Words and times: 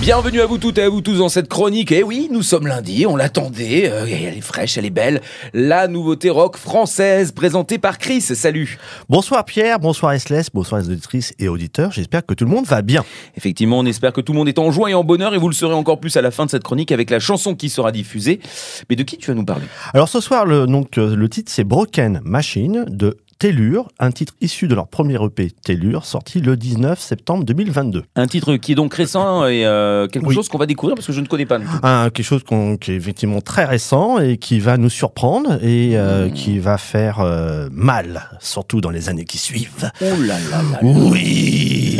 Bienvenue 0.00 0.40
à 0.40 0.46
vous 0.46 0.56
toutes 0.56 0.78
et 0.78 0.82
à 0.82 0.88
vous 0.88 1.02
tous 1.02 1.18
dans 1.18 1.28
cette 1.28 1.46
chronique. 1.46 1.92
Et 1.92 2.02
oui, 2.02 2.28
nous 2.32 2.42
sommes 2.42 2.66
lundi, 2.66 3.04
on 3.06 3.16
l'attendait. 3.16 3.90
euh, 3.90 4.06
elle 4.06 4.38
est 4.38 4.40
fraîche, 4.40 4.78
elle 4.78 4.86
est 4.86 4.90
belle. 4.90 5.20
La 5.52 5.88
nouveauté 5.88 6.30
rock 6.30 6.56
française 6.56 7.32
présentée 7.32 7.78
par 7.78 7.98
Chris. 7.98 8.22
Salut. 8.22 8.78
Bonsoir 9.10 9.44
Pierre, 9.44 9.78
bonsoir 9.78 10.12
Esles, 10.14 10.48
bonsoir 10.54 10.80
les 10.80 10.88
auditrices 10.88 11.34
et 11.38 11.48
auditeurs. 11.48 11.92
J'espère 11.92 12.24
que 12.24 12.32
tout 12.32 12.44
le 12.44 12.50
monde 12.50 12.64
va 12.64 12.80
bien. 12.80 13.04
Effectivement, 13.36 13.78
on 13.78 13.84
espère 13.84 14.14
que 14.14 14.22
tout 14.22 14.32
le 14.32 14.38
monde 14.38 14.48
est 14.48 14.58
en 14.58 14.72
joie 14.72 14.90
et 14.90 14.94
en 14.94 15.04
bonheur 15.04 15.34
et 15.34 15.38
vous 15.38 15.48
le 15.48 15.54
serez 15.54 15.74
encore 15.74 16.00
plus 16.00 16.16
à 16.16 16.22
la 16.22 16.30
fin 16.30 16.46
de 16.46 16.50
cette 16.50 16.64
chronique 16.64 16.92
avec 16.92 17.10
la 17.10 17.20
chanson 17.20 17.54
qui 17.54 17.68
sera 17.68 17.92
diffusée. 17.92 18.40
Mais 18.88 18.96
de 18.96 19.02
qui 19.02 19.18
tu 19.18 19.30
vas 19.30 19.34
nous 19.34 19.44
parler? 19.44 19.66
Alors 19.92 20.08
ce 20.08 20.20
soir, 20.20 20.46
le, 20.46 20.66
donc, 20.66 20.96
euh, 20.96 21.14
le 21.14 21.28
titre 21.28 21.52
c'est 21.52 21.64
Broken 21.64 22.22
Machine 22.24 22.86
de 22.88 23.18
Tellure, 23.44 23.88
un 23.98 24.10
titre 24.10 24.34
issu 24.42 24.68
de 24.68 24.74
leur 24.74 24.86
premier 24.86 25.14
EP 25.24 25.50
Tellure, 25.64 26.04
sorti 26.04 26.42
le 26.42 26.58
19 26.58 27.00
septembre 27.00 27.42
2022. 27.46 28.02
Un 28.14 28.26
titre 28.26 28.56
qui 28.56 28.72
est 28.72 28.74
donc 28.74 28.92
récent 28.92 29.46
et 29.46 29.64
euh, 29.64 30.06
quelque 30.08 30.26
Oui. 30.26 30.34
chose 30.34 30.50
qu'on 30.50 30.58
va 30.58 30.66
découvrir 30.66 30.94
parce 30.94 31.06
que 31.06 31.14
je 31.14 31.22
ne 31.22 31.26
connais 31.26 31.46
pas. 31.46 31.58
Un, 31.82 32.10
quelque 32.10 32.26
chose 32.26 32.42
qui 32.78 32.92
est 32.92 32.96
effectivement 32.96 33.40
très 33.40 33.64
récent 33.64 34.18
et 34.18 34.36
qui 34.36 34.60
va 34.60 34.76
nous 34.76 34.90
surprendre 34.90 35.54
et 35.64 35.96
euh, 35.96 36.28
qui 36.28 36.58
va 36.58 36.76
faire 36.76 37.20
euh, 37.20 37.70
mal, 37.72 38.28
surtout 38.40 38.82
dans 38.82 38.90
les 38.90 39.08
années 39.08 39.24
qui 39.24 39.38
suivent. 39.38 39.90
Oh 40.02 40.04
là 40.20 40.36
là 40.50 40.60
là. 40.72 40.78
Oui 40.82 41.98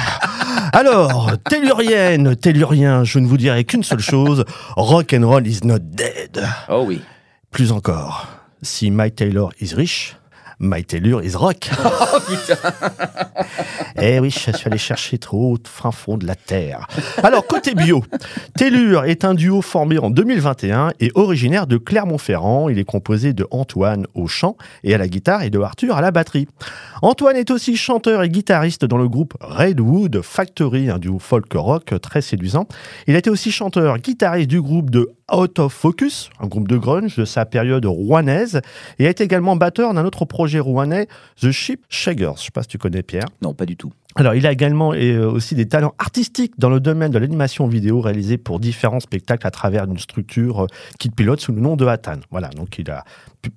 Alors, 0.72 1.32
tellurienne, 1.50 2.36
tellurien, 2.36 3.02
je 3.02 3.18
ne 3.18 3.26
vous 3.26 3.36
dirai 3.36 3.64
qu'une 3.64 3.82
seule 3.82 3.98
chose, 3.98 4.44
rock 4.76 5.12
and 5.12 5.26
roll 5.28 5.44
is 5.44 5.58
not 5.64 5.80
dead. 5.80 6.46
Oh 6.68 6.84
oui. 6.86 7.00
Plus 7.50 7.72
encore, 7.72 8.28
si 8.62 8.92
Mike 8.92 9.16
Taylor 9.16 9.50
is 9.60 9.74
rich, 9.74 10.14
Mike 10.62 10.86
Taylor 10.86 11.22
is 11.22 11.34
rock. 11.36 11.68
Oh 12.14 12.18
putain. 12.26 12.56
Eh 14.00 14.18
oui, 14.20 14.30
je 14.30 14.56
suis 14.56 14.66
allé 14.66 14.78
chercher 14.78 15.18
trop 15.18 15.54
au 15.54 15.58
fin 15.64 15.92
fond 15.92 16.16
de 16.16 16.26
la 16.26 16.34
terre. 16.34 16.88
Alors, 17.22 17.46
côté 17.46 17.74
bio, 17.74 18.02
Tellure 18.56 19.04
est 19.04 19.24
un 19.24 19.34
duo 19.34 19.60
formé 19.62 19.98
en 19.98 20.10
2021 20.10 20.92
et 20.98 21.12
originaire 21.14 21.66
de 21.66 21.76
Clermont-Ferrand. 21.76 22.68
Il 22.68 22.78
est 22.78 22.84
composé 22.84 23.32
de 23.32 23.46
Antoine 23.50 24.06
au 24.14 24.26
chant 24.26 24.56
et 24.82 24.94
à 24.94 24.98
la 24.98 25.08
guitare 25.08 25.42
et 25.42 25.50
de 25.50 25.60
Arthur 25.60 25.96
à 25.96 26.00
la 26.00 26.10
batterie. 26.10 26.48
Antoine 27.02 27.36
est 27.36 27.50
aussi 27.50 27.76
chanteur 27.76 28.22
et 28.22 28.28
guitariste 28.28 28.84
dans 28.84 28.98
le 28.98 29.08
groupe 29.08 29.34
Redwood 29.40 30.22
Factory, 30.22 30.88
un 30.88 30.98
duo 30.98 31.18
folk 31.18 31.52
rock 31.54 31.94
très 32.00 32.22
séduisant. 32.22 32.66
Il 33.06 33.14
a 33.14 33.18
été 33.18 33.30
aussi 33.30 33.52
chanteur, 33.52 33.98
guitariste 33.98 34.48
du 34.48 34.60
groupe 34.60 34.90
de 34.90 35.10
Out 35.32 35.58
of 35.58 35.72
Focus, 35.72 36.30
un 36.40 36.46
groupe 36.46 36.68
de 36.68 36.76
grunge 36.76 37.16
de 37.16 37.24
sa 37.24 37.46
période 37.46 37.86
rouennaise, 37.86 38.60
et 38.98 39.06
a 39.06 39.10
été 39.10 39.24
également 39.24 39.56
batteur 39.56 39.94
d'un 39.94 40.04
autre 40.04 40.24
projet 40.24 40.51
rouennais, 40.60 41.08
The 41.40 41.50
Sheep 41.50 41.84
Shaggers. 41.88 42.34
Je 42.36 42.40
ne 42.40 42.44
sais 42.44 42.50
pas 42.52 42.62
si 42.62 42.68
tu 42.68 42.78
connais 42.78 43.02
Pierre. 43.02 43.26
Non, 43.40 43.54
pas 43.54 43.66
du 43.66 43.76
tout. 43.76 43.92
Alors, 44.16 44.34
il 44.34 44.46
a 44.46 44.52
également 44.52 44.92
et, 44.92 45.12
euh, 45.12 45.30
aussi 45.30 45.54
des 45.54 45.66
talents 45.66 45.94
artistiques 45.98 46.52
dans 46.58 46.68
le 46.68 46.80
domaine 46.80 47.10
de 47.10 47.18
l'animation 47.18 47.66
vidéo 47.66 48.00
réalisée 48.00 48.36
pour 48.36 48.60
différents 48.60 49.00
spectacles 49.00 49.46
à 49.46 49.50
travers 49.50 49.84
une 49.84 49.98
structure 49.98 50.64
euh, 50.64 50.66
qu'il 50.98 51.12
pilote 51.12 51.40
sous 51.40 51.52
le 51.52 51.60
nom 51.60 51.76
de 51.76 51.86
Hatan. 51.86 52.16
Voilà, 52.30 52.48
donc 52.48 52.78
il 52.78 52.90
a 52.90 53.04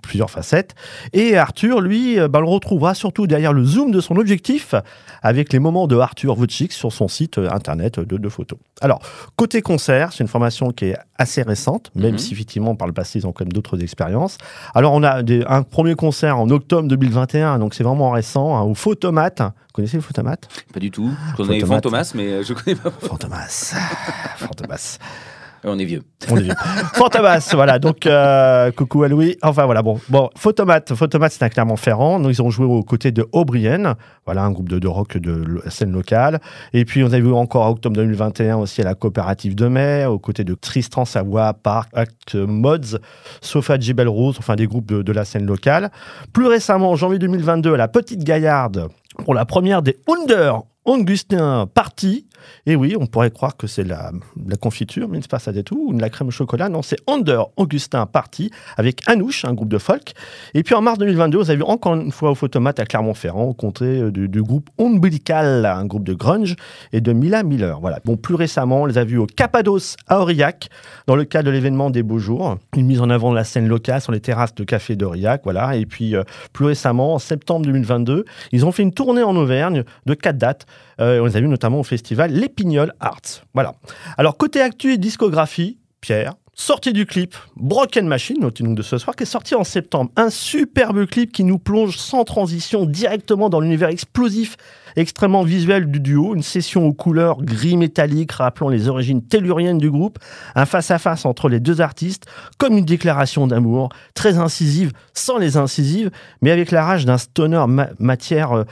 plusieurs 0.02 0.32
facettes. 0.32 0.74
Et 1.14 1.38
Arthur, 1.38 1.82
lui, 1.82 2.18
on 2.20 2.40
le 2.40 2.48
retrouvera 2.48 2.96
surtout 2.96 3.28
derrière 3.28 3.54
le 3.54 3.64
zoom 3.64 3.92
de 3.92 4.00
son 4.02 4.16
objectif 4.16 4.74
avec 5.22 5.52
les 5.54 5.60
moments 5.60 5.86
de 5.88 5.96
Arthur 5.98 6.40
Wojcik 6.40 6.72
sur 6.74 6.92
son 6.92 7.08
site 7.08 7.38
internet 7.38 8.00
de, 8.00 8.18
de 8.18 8.30
photos. 8.30 8.58
Alors, 8.82 9.00
côté 9.36 9.62
concert, 9.62 10.12
c'est 10.14 10.24
une 10.24 10.28
formation 10.28 10.72
qui 10.72 10.86
est 10.86 10.98
assez 11.18 11.44
récente, 11.44 11.92
même 11.96 12.14
Mhm. 12.14 12.18
si 12.18 12.34
effectivement 12.34 12.76
par 12.76 12.88
le 12.88 12.94
passé 12.94 13.20
ils 13.20 13.28
ont 13.28 13.32
quand 13.32 13.44
même 13.46 13.52
d'autres 13.54 13.82
expériences. 13.84 14.38
Alors, 14.74 14.94
on 14.94 15.04
a 15.04 15.22
des- 15.22 15.44
un 15.48 15.62
premier 15.64 15.96
concert 15.96 16.40
en 16.40 16.50
octobre 16.50 16.88
2021, 16.88 17.60
donc 17.60 17.74
c'est 17.76 17.84
vraiment 17.84 18.10
récent, 18.12 18.56
hein, 18.58 18.62
au 18.64 18.74
Photomate. 18.74 19.42
Vous 19.76 19.82
connaissez 19.82 19.98
le 19.98 20.04
Photomate 20.04 20.48
Pas 20.74 20.80
du 20.80 20.90
tout. 20.90 21.12
Je 21.38 21.44
connais 21.44 21.60
Fantomas. 21.60 21.76
Fantomas, 21.76 22.12
mais 22.16 22.32
euh, 22.32 22.44
je 22.44 22.54
connais 22.54 22.78
pas. 22.78 22.92
Fantomas. 22.92 23.76
Fantomas. 24.38 25.00
On 25.66 25.78
est 25.80 25.84
vieux. 25.84 26.02
On 26.30 26.38
est 26.38 26.44
vieux. 26.44 26.54
Fantomas, 26.94 27.50
voilà. 27.54 27.78
Donc, 27.78 28.06
euh, 28.06 28.72
coucou 28.72 29.04
à 29.04 29.10
Louis. 29.10 29.36
Enfin, 29.42 29.66
voilà. 29.66 29.82
Bon, 29.82 30.00
bon 30.08 30.30
Photomat. 30.38 30.80
Photomat, 30.94 31.28
c'est 31.30 31.44
un 31.44 31.50
Clermont-Ferrand. 31.50 32.24
Ils 32.30 32.42
ont 32.42 32.50
joué 32.52 32.66
aux 32.66 32.84
côtés 32.84 33.12
de 33.12 33.28
O'Brien. 33.34 33.96
Voilà, 34.26 34.44
un 34.44 34.52
groupe 34.52 34.70
de, 34.70 34.80
de 34.80 34.88
rock 34.88 35.18
de 35.18 35.32
lo- 35.34 35.62
scène 35.70 35.92
locale. 35.92 36.40
Et 36.72 36.86
puis, 36.86 37.04
on 37.04 37.12
a 37.12 37.20
vu 37.20 37.34
encore 37.34 37.66
en 37.66 37.72
octobre 37.72 37.98
2021 37.98 38.56
aussi 38.56 38.80
à 38.80 38.86
la 38.86 38.96
coopérative 38.96 39.56
de 39.56 39.68
mai, 39.68 40.06
aux 40.06 40.20
côtés 40.20 40.46
de 40.46 40.54
Tristan 40.54 41.04
Savoie, 41.04 41.54
Park, 41.54 41.90
Act 41.96 42.36
Mods, 42.36 43.00
Sofa 43.42 43.78
Jebel 43.78 44.08
Rose, 44.08 44.36
enfin 44.40 44.56
des 44.56 44.68
groupes 44.68 44.86
de, 44.86 45.02
de 45.02 45.12
la 45.12 45.26
scène 45.26 45.46
locale. 45.48 45.92
Plus 46.32 46.46
récemment, 46.48 46.92
en 46.92 46.96
janvier 46.96 47.20
2022, 47.20 47.74
à 47.74 47.78
la 47.78 47.88
Petite 47.90 48.24
Gaillarde, 48.24 48.88
pour 49.24 49.34
la 49.34 49.46
première 49.46 49.82
des 49.82 49.98
Under 50.08 50.64
Augustin 50.86 51.68
Party. 51.74 52.28
Et 52.66 52.76
oui, 52.76 52.96
on 53.00 53.06
pourrait 53.06 53.32
croire 53.32 53.58
que 53.58 53.68
c'est 53.68 53.84
la, 53.84 54.12
la 54.48 54.56
confiture, 54.56 55.08
mais 55.08 55.20
c'est 55.22 55.32
pas 55.32 55.40
ça 55.40 55.52
du 55.52 55.64
tout, 55.64 55.88
ou 55.90 55.98
la 55.98 56.10
crème 56.10 56.28
au 56.28 56.32
chocolat. 56.32 56.70
Non, 56.70 56.82
c'est 56.82 56.98
Under 57.08 57.48
Augustin 57.58 58.06
Party 58.06 58.52
avec 58.78 59.02
Anouche, 59.08 59.46
un 59.46 59.54
groupe 59.54 59.70
de 59.70 59.78
folk. 59.78 60.14
Et 60.54 60.64
puis 60.64 60.76
en 60.76 60.82
mars 60.82 60.98
2022, 61.00 61.38
vous 61.38 61.50
avez 61.50 61.58
vu 61.58 61.64
encore 61.64 61.96
une 61.96 62.12
fois 62.12 62.32
au 62.32 62.36
Photomate 62.36 62.80
à 62.80 62.86
Clermont-Ferrand, 62.86 63.46
au 63.46 63.54
comté 63.54 63.86
euh, 63.86 64.12
du, 64.12 64.28
du 64.28 64.42
groupe 64.42 64.70
Umbilical, 64.80 65.66
un 65.66 65.86
groupe 65.86 66.04
de 66.04 66.14
grunge, 66.14 66.56
et 66.94 67.02
de 67.02 67.14
Mila 67.14 67.44
Miller. 67.44 67.80
Voilà. 67.80 68.00
Bon, 68.06 68.18
plus 68.18 68.36
récemment, 68.36 68.84
on 68.84 68.86
les 68.86 68.98
a 68.98 69.04
vus 69.04 69.18
au 69.18 69.26
Cappadoce 69.26 69.96
à 70.08 70.22
Aurillac, 70.22 70.70
dans 71.08 71.16
le 71.16 71.24
cadre 71.26 71.48
de 71.48 71.52
l'événement 71.52 71.90
des 71.90 72.04
Beaux 72.04 72.20
Jours. 72.20 72.58
Une 72.76 72.86
mise 72.86 73.02
en 73.02 73.10
avant 73.10 73.32
de 73.32 73.36
la 73.36 73.44
scène 73.44 73.68
locale 73.68 74.02
sur 74.02 74.12
les 74.12 74.20
terrasses 74.20 74.56
de 74.56 74.64
café 74.64 74.96
d'Aurillac. 74.96 75.42
Voilà. 75.44 75.76
Et 75.76 75.86
puis, 75.86 76.16
euh, 76.16 76.24
plus 76.54 76.66
récemment, 76.66 77.16
en 77.16 77.20
septembre 77.20 77.66
2022, 77.66 78.26
ils 78.52 78.66
ont 78.66 78.72
fait 78.72 78.84
une 78.84 78.94
tournée 78.94 79.24
en 79.24 79.36
Auvergne 79.36 79.84
de 80.06 80.14
quatre 80.14 80.38
dates. 80.38 80.66
Euh, 81.02 81.20
on 81.20 81.26
les 81.26 81.36
a 81.36 81.42
vus 81.42 81.48
notamment 81.48 81.80
au 81.80 81.84
festival 81.84 82.35
L'Épignol 82.36 82.94
Arts. 83.00 83.46
Voilà. 83.54 83.76
Alors, 84.18 84.36
côté 84.36 84.62
actu 84.62 84.92
et 84.92 84.98
discographie, 84.98 85.80
Pierre, 86.02 86.34
sortie 86.54 86.92
du 86.92 87.06
clip 87.06 87.34
Broken 87.56 88.08
Machine, 88.08 88.38
notre 88.42 88.62
de 88.62 88.82
ce 88.82 88.98
soir, 88.98 89.16
qui 89.16 89.24
est 89.24 89.26
sorti 89.26 89.56
en 89.56 89.64
septembre. 89.64 90.12
Un 90.18 90.30
superbe 90.30 91.06
clip 91.06 91.32
qui 91.32 91.46
nous 91.46 91.60
plonge 91.60 91.98
sans 91.98 92.26
transition 92.26 92.86
directement 92.86 93.50
dans 93.50 93.62
l'univers 93.62 93.88
explosif, 93.88 94.58
extrêmement 94.98 95.44
visuel 95.44 95.90
du 95.90 96.02
duo. 96.02 96.36
Une 96.36 96.44
session 96.44 96.86
aux 96.86 96.94
couleurs 96.94 97.42
gris 97.42 97.78
métallique 97.78 98.34
rappelant 98.34 98.68
les 98.70 98.90
origines 98.90 99.26
telluriennes 99.26 99.78
du 99.78 99.90
groupe. 99.90 100.20
Un 100.56 100.66
face-à-face 100.66 101.26
entre 101.26 101.48
les 101.48 101.62
deux 101.62 101.80
artistes, 101.80 102.26
comme 102.58 102.78
une 102.78 102.86
déclaration 102.86 103.48
d'amour, 103.48 103.90
très 104.14 104.38
incisive, 104.38 104.92
sans 105.14 105.38
les 105.38 105.56
incisives, 105.56 106.12
mais 106.42 106.52
avec 106.52 106.72
la 106.72 106.84
rage 106.86 107.06
d'un 107.06 107.18
stoner 107.18 107.64
ma- 107.68 107.90
matière, 108.00 108.52
euh, 108.52 108.64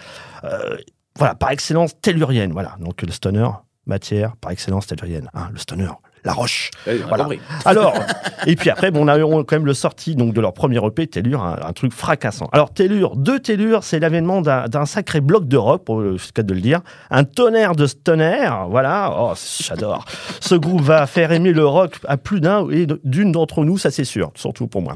euh, 0.43 0.77
voilà, 1.17 1.35
par 1.35 1.51
excellence 1.51 1.99
tellurienne. 2.01 2.51
Voilà, 2.51 2.75
donc 2.79 3.01
le 3.01 3.11
stoner, 3.11 3.49
matière, 3.85 4.35
par 4.37 4.51
excellence 4.51 4.87
tellurienne. 4.87 5.29
hein, 5.33 5.49
le 5.51 5.57
stoner, 5.57 5.89
la 6.25 6.33
roche. 6.33 6.71
Voilà. 6.85 7.23
compris. 7.23 7.39
Alors, 7.65 7.93
et 8.47 8.55
puis 8.55 8.69
après, 8.69 8.91
bon, 8.91 9.05
on 9.05 9.07
a 9.07 9.17
eu 9.17 9.23
quand 9.23 9.53
même 9.53 9.65
le 9.65 9.73
sorti 9.73 10.15
donc, 10.15 10.33
de 10.33 10.41
leur 10.41 10.53
premier 10.53 10.85
EP, 10.85 11.07
Tellure, 11.07 11.43
un, 11.43 11.59
un 11.63 11.73
truc 11.73 11.93
fracassant. 11.93 12.49
Alors, 12.51 12.73
Tellure, 12.73 13.15
deux 13.15 13.39
Tellure, 13.39 13.83
c'est 13.83 13.99
l'avènement 13.99 14.41
d'un 14.41 14.85
sacré 14.85 15.21
bloc 15.21 15.47
de 15.47 15.57
rock, 15.57 15.83
pour 15.83 16.01
le 16.01 16.17
cas 16.33 16.43
de 16.43 16.53
le 16.53 16.61
dire. 16.61 16.81
Un 17.09 17.23
tonnerre 17.23 17.75
de 17.75 17.85
stoner, 17.85 18.49
voilà. 18.69 19.13
Oh, 19.17 19.33
j'adore. 19.61 20.05
Ce 20.39 20.55
groupe 20.55 20.81
va 20.81 21.07
faire 21.07 21.31
aimer 21.31 21.51
le 21.51 21.65
rock 21.65 21.99
à 22.07 22.17
plus 22.17 22.41
d'un 22.41 22.69
et 22.69 22.87
d'une 23.03 23.31
d'entre 23.31 23.63
nous, 23.63 23.77
ça 23.77 23.91
c'est 23.91 24.03
sûr, 24.03 24.31
surtout 24.35 24.67
pour 24.67 24.81
moi. 24.81 24.95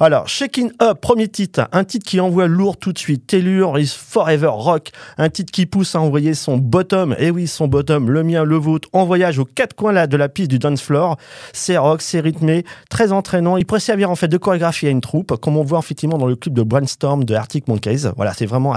Alors, 0.00 0.28
Shaking 0.28 0.72
Up, 0.80 1.00
premier 1.00 1.28
titre, 1.28 1.68
un 1.72 1.84
titre 1.84 2.06
qui 2.06 2.20
envoie 2.20 2.46
lourd 2.46 2.76
tout 2.76 2.92
de 2.92 2.98
suite. 2.98 3.26
Tellure 3.26 3.78
is 3.78 3.94
Forever 3.96 4.50
Rock, 4.52 4.90
un 5.18 5.28
titre 5.28 5.52
qui 5.52 5.66
pousse 5.66 5.94
à 5.94 6.00
envoyer 6.00 6.34
son 6.34 6.56
bottom, 6.58 7.14
et 7.18 7.30
oui, 7.30 7.46
son 7.46 7.68
bottom, 7.68 8.10
le 8.10 8.22
mien, 8.22 8.44
le 8.44 8.56
vôtre, 8.56 8.88
en 8.92 9.04
voyage 9.04 9.38
aux 9.38 9.44
quatre 9.44 9.74
coins 9.74 9.92
là 9.92 10.06
de 10.06 10.16
la 10.16 10.28
piste 10.28 10.50
du 10.50 10.58
dance 10.62 10.80
floor. 10.80 11.16
C'est 11.52 11.76
rock, 11.76 12.00
c'est 12.02 12.20
rythmé, 12.20 12.64
très 12.88 13.12
entraînant. 13.12 13.56
Il 13.56 13.66
pourrait 13.66 13.80
servir 13.80 14.10
en 14.10 14.16
fait 14.16 14.28
de 14.28 14.36
chorégraphie 14.38 14.86
à 14.86 14.90
une 14.90 15.00
troupe, 15.00 15.36
comme 15.40 15.56
on 15.56 15.62
voit 15.64 15.78
effectivement 15.80 16.18
dans 16.18 16.26
le 16.26 16.36
clip 16.36 16.54
de 16.54 16.62
Brainstorm 16.62 17.24
de 17.24 17.34
Arctic 17.34 17.68
Monkeys. 17.68 18.10
Voilà, 18.16 18.32
c'est 18.32 18.46
vraiment 18.46 18.74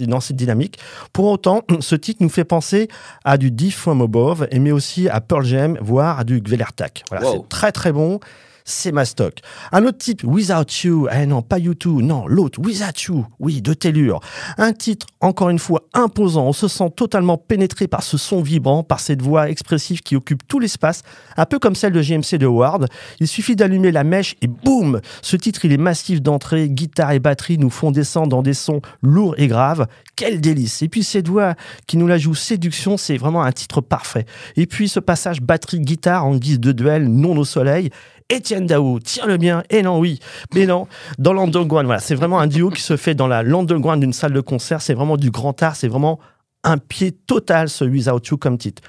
dans 0.00 0.20
cette 0.20 0.36
dynamique. 0.36 0.78
Pour 1.12 1.26
autant, 1.26 1.62
ce 1.80 1.94
titre 1.94 2.22
nous 2.22 2.28
fait 2.30 2.44
penser 2.44 2.88
à 3.24 3.36
du 3.38 3.50
Deep 3.50 3.72
From 3.74 4.00
Above, 4.02 4.46
mais 4.52 4.72
aussi 4.72 5.08
à 5.08 5.20
Pearl 5.20 5.44
Jam, 5.44 5.78
voire 5.80 6.18
à 6.18 6.24
du 6.24 6.40
Gvelertak. 6.40 7.04
Voilà, 7.10 7.26
Wow. 7.26 7.32
c'est 7.32 7.48
très 7.48 7.72
très 7.72 7.92
bon. 7.92 8.18
C'est 8.64 8.92
ma 8.92 9.04
stock. 9.04 9.40
Un 9.72 9.84
autre 9.84 9.98
titre, 9.98 10.24
Without 10.26 10.84
You, 10.84 11.08
eh 11.12 11.26
non, 11.26 11.42
pas 11.42 11.58
You 11.58 11.74
Too, 11.74 12.02
non, 12.02 12.26
l'autre, 12.26 12.60
Without 12.60 12.98
You, 13.08 13.26
oui, 13.40 13.62
de 13.62 13.74
Tellure. 13.74 14.20
Un 14.58 14.72
titre, 14.72 15.06
encore 15.20 15.50
une 15.50 15.58
fois, 15.58 15.82
imposant, 15.94 16.46
on 16.46 16.52
se 16.52 16.68
sent 16.68 16.90
totalement 16.96 17.38
pénétré 17.38 17.88
par 17.88 18.02
ce 18.02 18.16
son 18.16 18.42
vibrant, 18.42 18.82
par 18.82 19.00
cette 19.00 19.22
voix 19.22 19.50
expressive 19.50 20.00
qui 20.00 20.16
occupe 20.16 20.46
tout 20.46 20.58
l'espace, 20.58 21.02
un 21.36 21.46
peu 21.46 21.58
comme 21.58 21.74
celle 21.74 21.92
de 21.92 22.02
GMC 22.02 22.38
de 22.38 22.46
Ward. 22.46 22.88
Il 23.20 23.28
suffit 23.28 23.56
d'allumer 23.56 23.92
la 23.92 24.04
mèche 24.04 24.36
et 24.42 24.46
boum 24.46 25.00
Ce 25.22 25.36
titre, 25.36 25.64
il 25.64 25.72
est 25.72 25.78
massif 25.78 26.22
d'entrée, 26.22 26.68
guitare 26.68 27.12
et 27.12 27.18
batterie 27.18 27.58
nous 27.58 27.70
font 27.70 27.90
descendre 27.90 28.28
dans 28.28 28.42
des 28.42 28.54
sons 28.54 28.80
lourds 29.02 29.34
et 29.38 29.48
graves. 29.48 29.86
Quel 30.16 30.40
délice 30.40 30.82
Et 30.82 30.88
puis 30.88 31.02
cette 31.02 31.28
voix 31.28 31.54
qui 31.86 31.96
nous 31.96 32.06
la 32.06 32.18
joue 32.18 32.34
séduction, 32.34 32.96
c'est 32.96 33.16
vraiment 33.16 33.42
un 33.42 33.52
titre 33.52 33.80
parfait. 33.80 34.26
Et 34.56 34.66
puis 34.66 34.88
ce 34.88 35.00
passage 35.00 35.40
batterie-guitare 35.40 36.24
en 36.24 36.36
guise 36.36 36.60
de 36.60 36.72
duel, 36.72 37.08
non 37.08 37.36
au 37.36 37.44
soleil, 37.44 37.90
Étienne 38.28 38.66
Daou, 38.66 38.98
tiens 39.00 39.26
le 39.26 39.36
bien, 39.36 39.62
et 39.70 39.82
non 39.82 39.98
oui, 39.98 40.18
mais 40.54 40.66
non, 40.66 40.86
dans 41.18 41.32
l'underground, 41.32 41.86
voilà, 41.86 42.00
c'est 42.00 42.14
vraiment 42.14 42.40
un 42.40 42.46
duo 42.46 42.70
qui 42.70 42.82
se 42.82 42.96
fait 42.96 43.14
dans 43.14 43.26
la 43.26 43.42
l'underground 43.42 44.00
d'une 44.00 44.12
salle 44.12 44.32
de 44.32 44.40
concert, 44.40 44.80
c'est 44.82 44.94
vraiment 44.94 45.16
du 45.16 45.30
grand 45.30 45.60
art, 45.62 45.76
c'est 45.76 45.88
vraiment 45.88 46.18
un 46.64 46.78
pied 46.78 47.12
total 47.12 47.68
ce 47.68 47.84
Without 47.84 48.20
You 48.30 48.36
comme 48.36 48.58
titre. 48.58 48.82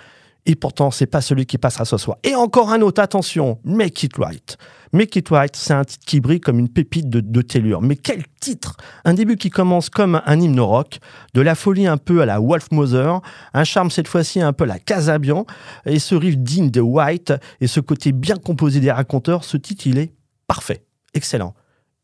Et 0.45 0.55
pourtant, 0.55 0.91
c'est 0.91 1.07
pas 1.07 1.21
celui 1.21 1.45
qui 1.45 1.57
passera 1.57 1.85
ce 1.85 1.97
soir. 1.97 2.17
Et 2.23 2.35
encore 2.35 2.71
un 2.71 2.81
autre, 2.81 3.01
attention, 3.01 3.59
Make 3.63 4.03
It 4.03 4.17
Right. 4.17 4.57
Make 4.91 5.15
It 5.15 5.29
Right, 5.29 5.55
c'est 5.55 5.73
un 5.73 5.85
titre 5.85 6.05
qui 6.05 6.19
brille 6.19 6.41
comme 6.41 6.59
une 6.59 6.67
pépite 6.67 7.09
de, 7.09 7.41
tellure. 7.41 7.81
Mais 7.81 7.95
quel 7.95 8.23
titre 8.41 8.75
Un 9.05 9.13
début 9.13 9.37
qui 9.37 9.49
commence 9.49 9.89
comme 9.89 10.21
un 10.25 10.39
hymne 10.39 10.59
rock, 10.59 10.99
de 11.33 11.41
la 11.41 11.55
folie 11.55 11.87
un 11.87 11.97
peu 11.97 12.21
à 12.21 12.25
la 12.25 12.39
Wolf 12.39 12.71
Mother, 12.71 13.21
un 13.53 13.63
charme 13.63 13.89
cette 13.89 14.07
fois-ci 14.07 14.41
un 14.41 14.51
peu 14.51 14.65
à 14.65 14.67
la 14.67 14.79
Casabian, 14.79 15.45
et 15.85 15.99
ce 15.99 16.13
riff 16.13 16.37
digne 16.37 16.69
de 16.69 16.81
White, 16.81 17.33
et 17.61 17.67
ce 17.67 17.79
côté 17.79 18.11
bien 18.11 18.35
composé 18.35 18.81
des 18.81 18.91
raconteurs, 18.91 19.45
ce 19.45 19.55
titre, 19.55 19.87
il 19.87 19.97
est 19.97 20.13
parfait, 20.45 20.83
excellent. 21.13 21.53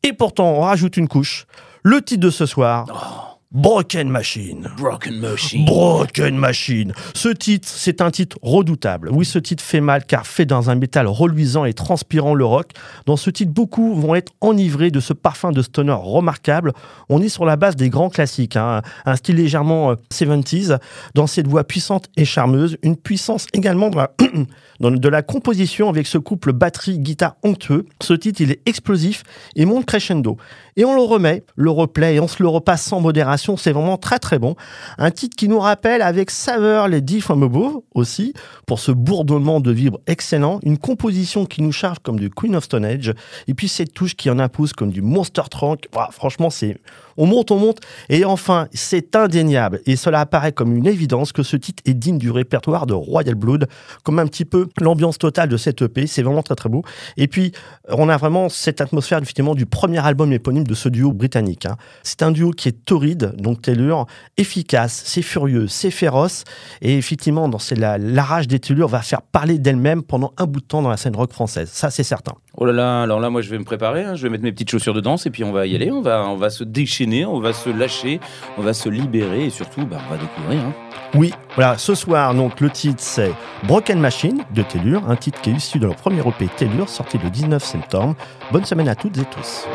Et 0.02 0.14
pourtant, 0.14 0.50
on 0.54 0.60
rajoute 0.62 0.96
une 0.96 1.08
couche. 1.08 1.46
Le 1.82 2.00
titre 2.00 2.20
de 2.20 2.30
ce 2.30 2.46
soir... 2.46 2.86
Oh. 2.88 3.29
Broken 3.52 4.08
Machine. 4.08 4.68
Broken 4.76 5.18
Machine. 5.18 5.64
Broken 5.64 6.36
Machine. 6.36 6.92
Ce 7.16 7.28
titre, 7.28 7.66
c'est 7.68 8.00
un 8.00 8.12
titre 8.12 8.38
redoutable. 8.42 9.10
Oui, 9.10 9.24
ce 9.24 9.40
titre 9.40 9.64
fait 9.64 9.80
mal 9.80 10.04
car 10.04 10.24
fait 10.24 10.46
dans 10.46 10.70
un 10.70 10.76
métal 10.76 11.08
reluisant 11.08 11.64
et 11.64 11.72
transpirant 11.72 12.34
le 12.34 12.44
rock. 12.44 12.70
Dans 13.06 13.16
ce 13.16 13.28
titre, 13.28 13.50
beaucoup 13.50 13.96
vont 13.96 14.14
être 14.14 14.30
enivrés 14.40 14.92
de 14.92 15.00
ce 15.00 15.12
parfum 15.12 15.50
de 15.50 15.62
stoner 15.62 15.96
remarquable. 16.00 16.74
On 17.08 17.20
est 17.20 17.28
sur 17.28 17.44
la 17.44 17.56
base 17.56 17.74
des 17.74 17.90
grands 17.90 18.08
classiques, 18.08 18.54
hein. 18.54 18.82
un 19.04 19.16
style 19.16 19.34
légèrement 19.34 19.94
70s, 20.12 20.70
euh, 20.70 20.78
dans 21.14 21.26
cette 21.26 21.48
voix 21.48 21.64
puissante 21.64 22.08
et 22.16 22.24
charmeuse, 22.24 22.78
une 22.84 22.96
puissance 22.96 23.48
également 23.52 23.90
dans 23.90 24.90
de 24.92 25.08
la 25.08 25.22
composition 25.22 25.88
avec 25.88 26.06
ce 26.06 26.18
couple 26.18 26.52
batterie-guitare 26.52 27.34
honteux. 27.42 27.84
Ce 28.00 28.14
titre, 28.14 28.42
il 28.42 28.52
est 28.52 28.60
explosif 28.66 29.24
et 29.56 29.64
monte 29.64 29.86
crescendo. 29.86 30.36
Et 30.76 30.84
on 30.84 30.94
le 30.94 31.02
remet, 31.02 31.42
le 31.56 31.70
replay, 31.70 32.14
et 32.14 32.20
on 32.20 32.28
se 32.28 32.40
le 32.40 32.48
repasse 32.48 32.82
sans 32.82 33.00
modération. 33.00 33.39
C'est 33.56 33.72
vraiment 33.72 33.96
très 33.96 34.18
très 34.18 34.38
bon. 34.38 34.56
Un 34.98 35.10
titre 35.10 35.36
qui 35.36 35.48
nous 35.48 35.58
rappelle 35.58 36.02
avec 36.02 36.30
saveur 36.30 36.88
les 36.88 37.00
Deep 37.00 37.22
from 37.22 37.42
Above 37.42 37.80
aussi, 37.94 38.34
pour 38.66 38.78
ce 38.78 38.92
bourdonnement 38.92 39.60
de 39.60 39.70
vibres 39.70 40.00
excellent. 40.06 40.60
Une 40.62 40.78
composition 40.78 41.46
qui 41.46 41.62
nous 41.62 41.72
charge 41.72 41.98
comme 42.00 42.18
du 42.18 42.30
Queen 42.30 42.56
of 42.56 42.64
Stone 42.64 42.84
Age. 42.84 43.14
Et 43.48 43.54
puis 43.54 43.68
cette 43.68 43.92
touche 43.92 44.14
qui 44.16 44.30
en 44.30 44.38
impose 44.38 44.72
comme 44.72 44.90
du 44.90 45.02
Monster 45.02 45.42
Trunk. 45.50 45.88
franchement, 46.10 46.50
c'est 46.50 46.78
on 47.20 47.26
monte, 47.26 47.50
on 47.50 47.58
monte. 47.58 47.78
Et 48.08 48.24
enfin, 48.24 48.66
c'est 48.72 49.14
indéniable, 49.14 49.80
et 49.86 49.94
cela 49.94 50.20
apparaît 50.20 50.52
comme 50.52 50.74
une 50.74 50.86
évidence 50.86 51.32
que 51.32 51.42
ce 51.42 51.56
titre 51.56 51.82
est 51.86 51.94
digne 51.94 52.18
du 52.18 52.30
répertoire 52.30 52.86
de 52.86 52.94
Royal 52.94 53.34
Blood, 53.34 53.68
comme 54.02 54.18
un 54.18 54.26
petit 54.26 54.44
peu 54.44 54.68
l'ambiance 54.80 55.18
totale 55.18 55.48
de 55.48 55.56
cette 55.56 55.82
EP. 55.82 56.06
C'est 56.06 56.22
vraiment 56.22 56.42
très 56.42 56.54
très 56.54 56.68
beau. 56.68 56.82
Et 57.16 57.28
puis, 57.28 57.52
on 57.88 58.08
a 58.08 58.16
vraiment 58.16 58.48
cette 58.48 58.80
atmosphère 58.80 59.18
effectivement 59.18 59.54
du 59.54 59.66
premier 59.66 60.04
album 60.04 60.32
éponyme 60.32 60.66
de 60.66 60.74
ce 60.74 60.88
duo 60.88 61.12
britannique. 61.12 61.66
Hein. 61.66 61.76
C'est 62.02 62.22
un 62.22 62.30
duo 62.30 62.50
qui 62.52 62.68
est 62.68 62.84
torride, 62.84 63.34
donc 63.36 63.62
tellure, 63.62 64.06
efficace, 64.38 65.02
c'est 65.04 65.22
furieux, 65.22 65.68
c'est 65.68 65.90
féroce. 65.90 66.44
Et 66.80 66.96
effectivement, 66.96 67.48
dans 67.48 67.58
la, 67.76 67.98
la 67.98 68.22
rage 68.22 68.48
des 68.48 68.58
tellures 68.58 68.88
va 68.88 69.02
faire 69.02 69.22
parler 69.22 69.58
d'elle-même 69.58 70.02
pendant 70.02 70.32
un 70.38 70.46
bout 70.46 70.60
de 70.60 70.66
temps 70.66 70.82
dans 70.82 70.88
la 70.88 70.96
scène 70.96 71.14
rock 71.14 71.32
française. 71.32 71.68
Ça, 71.70 71.90
c'est 71.90 72.02
certain. 72.02 72.32
Oh 72.56 72.64
là 72.64 72.72
là, 72.72 73.02
alors 73.02 73.20
là, 73.20 73.30
moi, 73.30 73.42
je 73.42 73.50
vais 73.50 73.58
me 73.58 73.64
préparer. 73.64 74.02
Hein. 74.04 74.14
Je 74.16 74.22
vais 74.22 74.28
mettre 74.28 74.44
mes 74.44 74.52
petites 74.52 74.70
chaussures 74.70 74.94
de 74.94 75.00
danse 75.00 75.26
et 75.26 75.30
puis 75.30 75.44
on 75.44 75.52
va 75.52 75.66
y 75.66 75.74
aller. 75.74 75.90
On 75.90 76.02
va, 76.02 76.28
on 76.28 76.36
va 76.36 76.50
se 76.50 76.64
déchaîner, 76.64 77.09
on 77.24 77.40
va 77.40 77.52
se 77.52 77.70
lâcher, 77.70 78.20
on 78.58 78.62
va 78.62 78.72
se 78.72 78.88
libérer 78.88 79.46
et 79.46 79.50
surtout, 79.50 79.86
bah, 79.86 79.98
on 80.06 80.10
va 80.14 80.20
découvrir. 80.20 80.60
Hein. 80.60 80.72
Oui, 81.14 81.32
voilà, 81.54 81.76
ce 81.76 81.94
soir, 81.94 82.34
donc, 82.34 82.60
le 82.60 82.70
titre, 82.70 83.02
c'est 83.02 83.32
Broken 83.64 83.98
Machine 83.98 84.44
de 84.54 84.62
Tellure, 84.62 85.02
un 85.08 85.16
titre 85.16 85.40
qui 85.40 85.50
est 85.50 85.54
issu 85.54 85.78
de 85.78 85.86
leur 85.86 85.96
premier 85.96 86.20
EP 86.20 86.48
Tellure, 86.56 86.88
sorti 86.88 87.18
le 87.18 87.30
19 87.30 87.62
septembre. 87.62 88.14
Bonne 88.52 88.64
semaine 88.64 88.88
à 88.88 88.94
toutes 88.94 89.18
et 89.18 89.24
tous. 89.24 89.66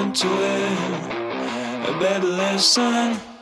into 0.00 0.28
it. 0.28 1.88
A 1.88 1.98
better 1.98 2.26
lesson. 2.26 3.37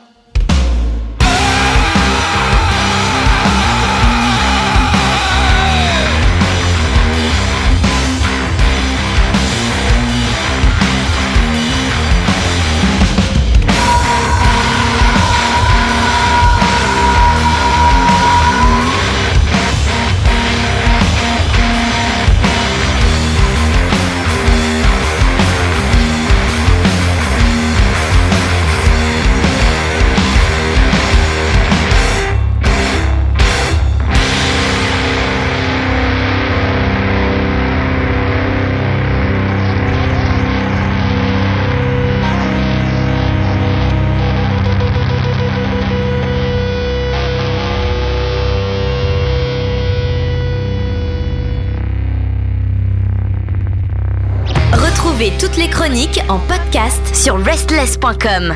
En 56.29 56.37
podcast 56.47 57.15
sur 57.15 57.43
restless.com. 57.43 58.53